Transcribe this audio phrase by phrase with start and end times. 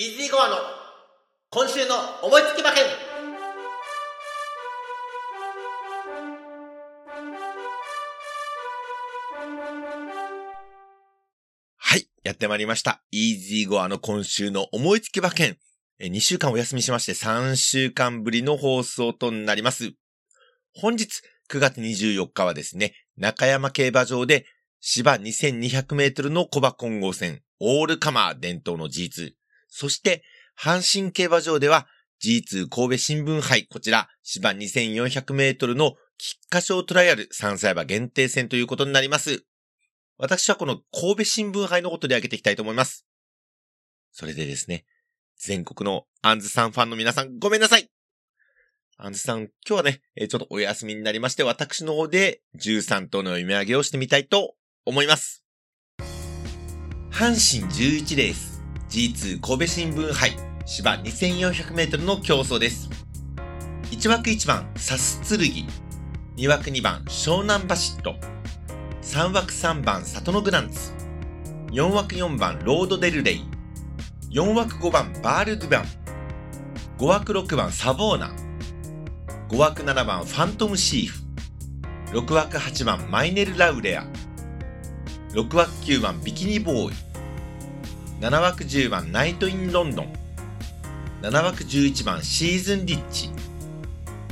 [0.00, 0.56] イージーゴアの
[1.50, 2.84] 今週の思いつき馬券
[11.76, 13.02] はい、やってまいりました。
[13.10, 15.58] イージーゴアの今週の思いつき馬券。
[15.98, 19.92] え2週間お休みしまして3週間ぶりの放送となります。
[20.74, 21.20] 本日
[21.50, 24.46] 9月24日はですね、中山競馬場で
[24.80, 29.32] 芝2200メートルの小馬混合戦、オールカマー伝統の G2。
[29.70, 30.22] そして、
[30.58, 31.86] 阪神競馬場では
[32.22, 39.44] G2 神戸新聞杯、こちら芝2400メートルの菊花賞トライアル3歳馬限定戦ということになります。
[40.18, 43.06] 私はこの神戸新聞杯のことで挙げていきたいと思います。
[44.12, 44.84] それでですね、
[45.38, 47.88] 全国のアンズさんファンの皆さんごめんなさい
[48.98, 55.42] アンズさん、今日はね、ちょっとお休みになりまして、私の方で13頭の読み上げをしてみたいと思います。
[57.10, 58.49] 阪神11レース
[58.90, 60.36] G2 神戸新聞杯
[60.66, 62.90] 芝2400メートルの競争です。
[63.92, 65.68] 1枠1番サス剣、
[66.36, 68.16] 2枠2番湘南バシット、
[69.02, 70.92] 3枠3番里のグランツ、
[71.70, 73.44] 4枠4番ロードデルレイ、
[74.32, 75.84] 4枠5番バールドゥバン、
[76.98, 78.32] 5枠6番サボーナ、
[79.50, 81.20] 5枠7番ファントムシーフ、
[82.18, 84.04] 6枠8番マイネルラウレア、
[85.34, 87.09] 6枠9番ビキニボーイ、
[88.20, 90.12] 7枠10番ナイトインロンドン、
[91.22, 93.30] 7枠11番シーズンリッチ、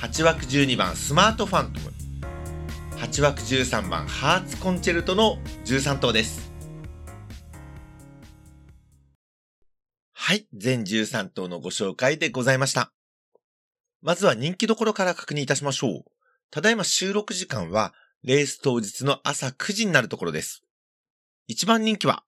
[0.00, 1.92] 8枠12番スマートファントム、
[2.98, 6.52] 8枠13番ハーツコンチェルトの13頭です。
[10.12, 12.92] はい、全13頭のご紹介でございました。
[14.00, 16.04] まずは人気どころから確認いたしましょう。
[16.52, 20.62] ただいま収録時間は、レース当日の朝9時になるところです。
[21.50, 22.22] 1番人気は、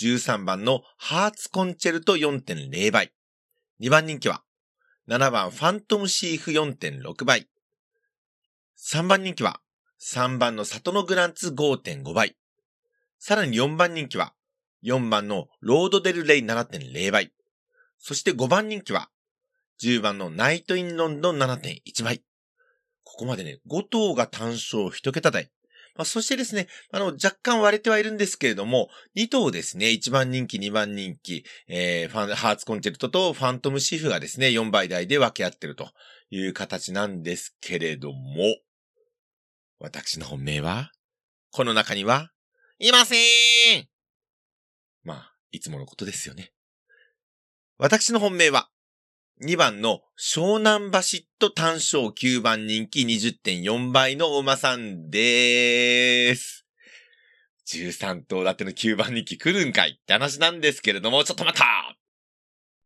[0.00, 3.12] 13番のハーツコンチェルト4.0倍。
[3.80, 4.42] 2番人気は、
[5.08, 7.48] 7番ファントムシーフ4.6倍。
[8.78, 9.60] 3番人気は、
[10.00, 12.36] 3番の里のグランツ5.5倍。
[13.18, 14.34] さらに4番人気は、
[14.84, 17.32] 4番のロードデルレイ7.0倍。
[17.98, 19.10] そして5番人気は、
[19.80, 22.22] 10番のナイトインロンドン7.1倍。
[23.04, 25.50] ここまでね、5頭が単勝1桁台。
[25.94, 35.90] まあ、そしてですね、あの、若干割れてはいるんですけれども、2頭ですね、1番人気、2番人気、えー、ファン、ハーツコンチェルトとファントムシフがですね、4倍台で分け合ってると
[36.30, 38.56] いう形なんですけれども、
[39.78, 40.92] 私の本命は、
[41.50, 42.30] この中には、
[42.78, 43.16] いませ
[43.78, 43.88] ん
[45.04, 46.52] まあ、いつものことですよね。
[47.76, 48.70] 私の本命は、
[49.40, 56.66] 2番の湘南バシット単勝9番人気20.4倍のお馬さんでーす。
[57.66, 61.96] 13頭立ての9番人気来るんかいって話なんですけれども、ちょっと待った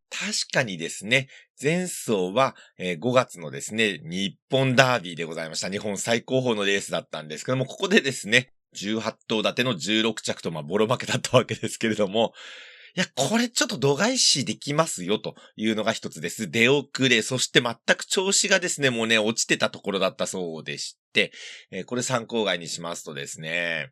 [0.09, 1.27] 確かにですね、
[1.61, 5.69] 前走は、え5月のですね、日本ダービーでございました。
[5.69, 12.33] 日本最高峰のレースだったんですけども、ここでですね、18頭立ての16着と、まあ、ボロ負けだったわけですけれども、
[12.97, 16.49] いや、これちょっと度外視できますよというのが一つです。
[16.49, 21.31] 出遅れ、そして全く調子がですね、もうね、落ちてたところだったそうでして、
[21.69, 23.91] えこれ参考外にしますとですね、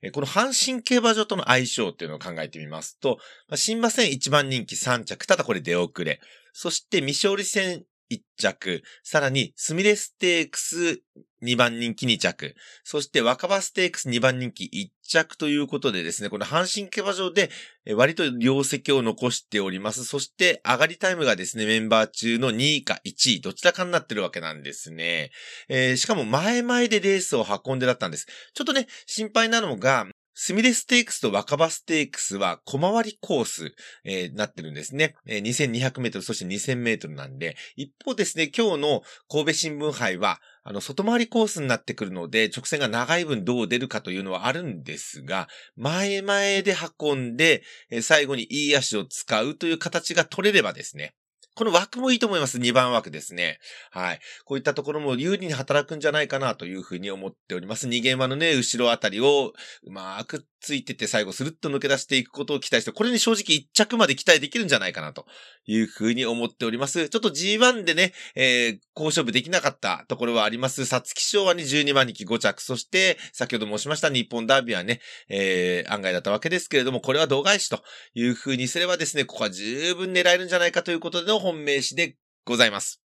[0.00, 3.18] えこの阪神競馬場との相性っていうのを考えてみますと、
[3.48, 6.18] まあ、新馬戦1番人気3着、ただこれ出遅れ。
[6.54, 11.00] そして未勝利戦1着、さらにスミレステークス
[11.42, 17.50] 2番人気2着、そして若葉ステークス2番人気1着ということでですね、この阪神競馬場で
[17.94, 20.04] 割と業績を残しております。
[20.04, 25.30] そして上がりタイムがですね、メンバー中の2位か1位、どちらかになってるわけなんですね。
[25.68, 28.26] えーしかも前々でレースを運んでだったんです。
[28.54, 30.06] ちょっとね、心配なのが、
[30.38, 33.74] スミレステークスと若葉ステークスは小回りコース、
[34.04, 35.16] えーなってるんですね。
[35.24, 47.62] えー2200メートル、そして2000メートルなんで、一方ですね、今日の神戸新聞杯は、あの、外回りコースになってくるので、直線が長い分どう出るかというのはあるんですが、前々で運んで、
[48.02, 51.14] 最後にいい足を使うという形が取れればですね、
[51.56, 52.58] この枠もいいと思います。
[52.58, 53.58] 2番枠ですね。
[53.90, 54.20] はい。
[54.44, 57.88] こういったところも有利に働くんじゃないかなというふうに思っております。
[57.88, 59.54] 逃げ馬のね、後ろあたりを
[59.84, 65.24] うまくついてて最後スルッと抜け出していくことを期待して、これに正直1着まで期待できるんじゃないかなと
[65.66, 67.08] いうふうに思っております。
[67.08, 70.84] ちょっと G1 でね、えー、好勝負できなかったところはあります。
[70.84, 72.62] 皐月賞はね、12番人気5着。
[72.62, 77.82] そして、先ほど申しました日本ダービーはね、えー、案外だったわけですけれども、これは同外視と
[78.14, 83.02] いうふうにすればですね、ここは十分狙えるんじゃないかということでの本命詞でございます。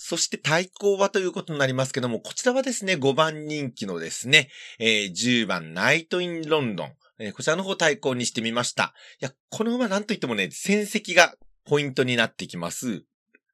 [0.00, 4.48] そして対抗はということになりますけども、こちらはですね、5番人気のですね、
[4.78, 6.92] えー10番ナイトインロンドン。
[7.18, 8.94] えー、こちらの方対抗にしてみました。
[9.20, 11.34] いや、この馬なんといってもね、戦績が
[11.64, 13.04] ポイントになってきます。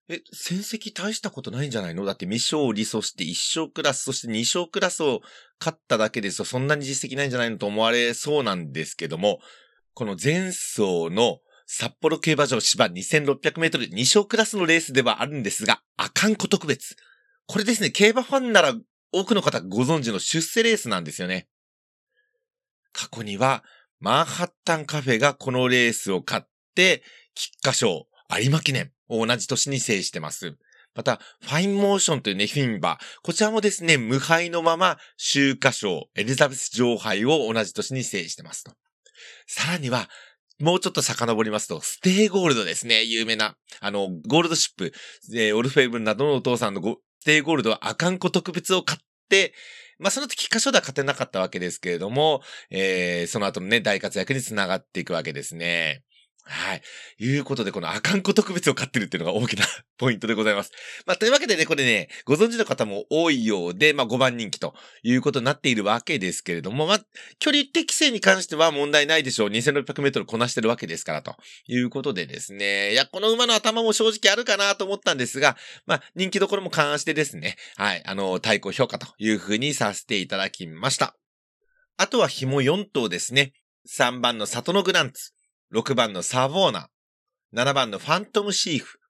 [0.09, 2.05] え、戦績大したことないんじゃないの？
[2.05, 5.23] だって未勝利、そして1勝クラス、そして2勝クラスを
[5.59, 9.41] 勝っただけですと、そんなに実績ないんじゃないのと思われそうなんですけども、
[9.95, 16.97] この前走の札幌競馬場芝2600メートル2勝クラスのレースではあるんですが、あかんこ特別。
[17.47, 18.75] これですね、競馬ファンなら
[19.11, 21.49] 多くの方ご存知の出世レースなんですよね。
[22.95, 23.63] 過去には、
[24.01, 27.03] マンハッタンカフェがこのレースを勝って、
[27.35, 28.07] 菊花賞、
[28.41, 30.57] 有馬記念を同じ年に制してます。
[30.95, 33.05] また、ファインモーションというね、フィンバー。
[33.23, 38.73] こちらもですね、無敗のまま、秋華賞、エリザベス女王杯を同じ年に制してますと。
[39.47, 40.09] さらには、
[40.61, 43.03] もうちょっと遡りますと、ステイゴールドですね。
[43.03, 43.57] 有名な。
[43.81, 44.93] あの、ゴールドシップ、
[45.33, 46.81] えー、オルフェーヴルなどのお父さんの
[47.21, 49.53] ステイゴールドは阿寒湖特別を勝って、
[49.99, 56.05] まあ、その時、菊花賞では勝てなかったわけですけれども、えー、その後のね、大活躍につながっていくわけですね。
[56.47, 56.83] はい。
[57.19, 59.65] いうことで、このアカンコ特別を買ってるっていうのが大きな
[59.97, 60.73] ポイントでございます。
[61.07, 67.05] まあ、というわけでね、これね、ご存知の方も多いようで、まあ、5番人気ということになっているわけですけれども、まあ、
[67.39, 69.49] 距離適正に関しては問題ないでしょう。
[69.49, 71.35] 2600メートルこなしてるわけですから、と
[71.67, 72.93] いうことでですね。
[72.93, 75.57] いや、この馬の頭も正直あるかなと思ったんですが、
[75.87, 81.17] まあ、人気どころも勘案してですね、はい、あの、対抗評価というふうにさせていただきました。
[81.97, 83.53] あとは紐4頭ですね。
[83.89, 85.33] 3番の里のグランツ。
[85.75, 86.89] 6番のサボーナ、
[87.53, 89.01] 7番のファントムシーフ、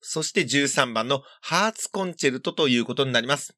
[0.00, 3.56] そして13番のハーツコンチェルトということになります。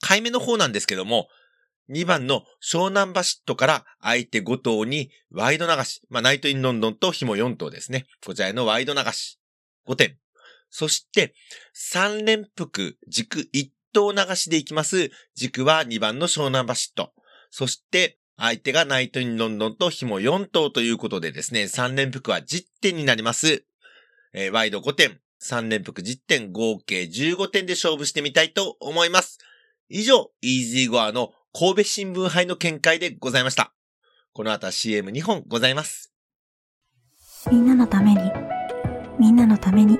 [0.00, 1.28] 回目の方なんですけども、
[1.90, 6.00] 2番の湘南バシットから相手5頭にワイド流し。
[6.08, 8.06] まあ、ナイトインロンドンと紐4頭ですね。
[8.24, 9.38] こちらへのワイド流し。
[9.86, 10.18] 5点。
[10.70, 11.34] そして、
[11.92, 15.10] 3連複軸1頭流しでいきます。
[15.34, 17.12] 軸は2番の湘南バシット。
[17.50, 23.64] そして、相手がナイトインロンドンと紐4頭ということでですね、3連複は10点になります。
[24.34, 29.38] えー、ワイド5点、3連複10点、合計15点で勝負してみたいと思います。
[29.88, 33.72] 以上、イージーゴアの神戸新聞杯の見解でございました。
[34.34, 36.12] この後は CM2 本ございます。
[37.50, 38.20] みんなのために、
[39.18, 39.98] みんなのために。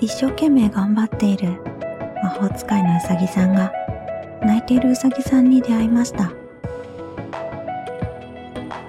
[0.00, 1.60] 一生懸命頑張っている
[2.24, 3.70] 魔法使いのうさぎさんが
[4.42, 6.39] 泣いているうさぎさんに出会いました。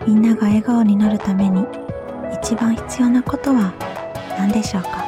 [0.08, 1.66] みんなが笑顔になるために
[2.44, 3.74] 一番必要なことは
[4.38, 5.06] 何でしょうか？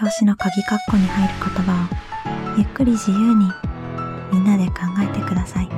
[0.00, 3.50] 表紙の鍵括弧に入る言葉をゆっくり自由に
[4.32, 5.68] みんなで考えてください。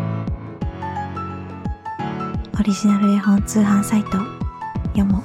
[2.59, 4.13] オリジナル絵本通販サイト
[4.89, 5.23] 読も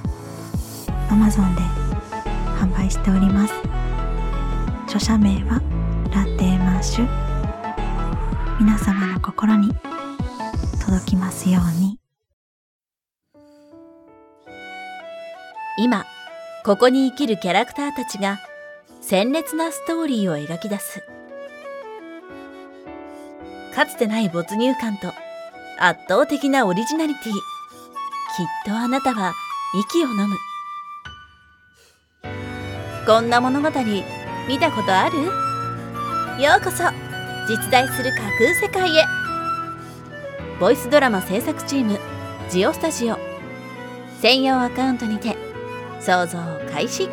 [1.09, 1.61] Amazon で
[2.59, 3.53] 販売しております。
[4.85, 5.61] 著者名は
[6.13, 7.07] ラテーマッシュ。
[8.59, 9.73] 皆様の心に
[10.89, 11.99] 届きますように。
[15.77, 16.07] 今
[16.65, 18.39] ここに生きるキャラクターたちが
[18.99, 21.03] 鮮烈なストーリーを描き出す。
[23.75, 25.13] かつてない没入感と
[25.77, 27.33] 圧倒的なオリジナリティ。
[27.33, 27.39] きっ
[28.65, 29.33] とあなたは
[29.91, 30.37] 息を飲む。
[33.05, 33.69] こんな物語
[34.47, 35.19] 見たことある？
[36.43, 36.83] ようこそ
[37.47, 39.18] 実在する架空世界へ。
[40.59, 41.97] ボイスドラマ制作チーム
[42.49, 43.17] ジオスタジオ
[44.19, 45.37] 専用アカウントにて
[46.01, 46.37] 想像
[46.69, 47.07] 開始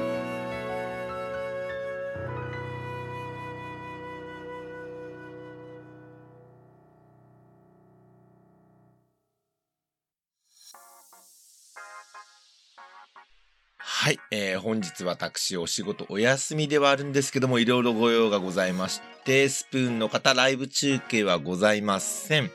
[13.79, 22.53] はい、えー、本日私お仕事お休みではあるんですけども、いろいろご用がございまして、スプーンの方、ライブ中継はございません。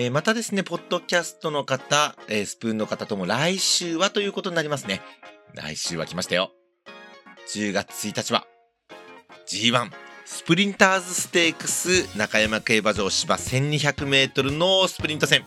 [0.00, 5.02] えー、またですね、ポッドキャストの方、えー、スプーンの方とも来週はということになりますね。
[5.54, 6.52] 来週は来ましたよ。
[7.52, 8.46] 10月1日は
[9.50, 9.90] G1
[10.24, 15.44] スプリンターズステークス中山競馬場芝1200メートルのスプリント戦。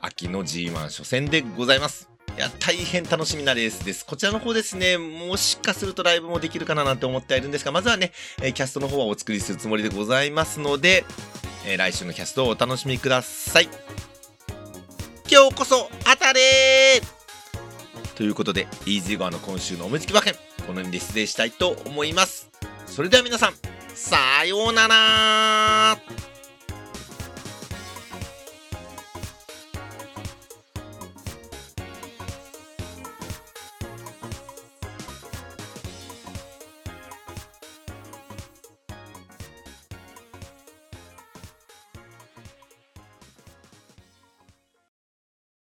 [0.00, 2.08] 秋の G1 初戦でございます。
[2.38, 4.06] いや、大変楽しみなレースです。
[4.06, 11.04] こちらの方ですね、もしかするとライブもできるかななんて思ってはいるんですが、まずはね、えキャストの方はお作りするつもりでございますので、
[11.66, 13.68] えー、来週のキャストをお楽しみください。
[15.30, 16.40] 今日こそ当たれ
[18.16, 22.50] ということで、イージーゴアの今週のおむつき馬券、この辺で失礼したいと思います。
[22.86, 23.54] それでは皆さん、
[23.94, 25.98] さようなら